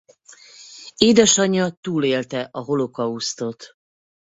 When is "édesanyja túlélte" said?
0.97-2.47